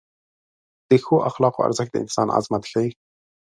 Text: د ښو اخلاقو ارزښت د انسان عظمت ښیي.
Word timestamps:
د 0.89 0.91
ښو 1.03 1.15
اخلاقو 1.29 1.65
ارزښت 1.67 1.91
د 1.93 1.95
انسان 2.03 2.27
عظمت 2.37 2.63
ښیي. 2.71 2.89